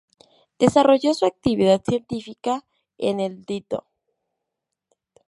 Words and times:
Desarrolló 0.57 1.13
su 1.13 1.27
actividad 1.27 1.83
científica 1.85 2.65
en 2.97 3.19
el 3.19 3.45
"Dto. 3.45 3.85